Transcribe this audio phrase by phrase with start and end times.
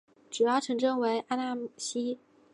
[0.31, 2.17] 主要城镇为阿讷西。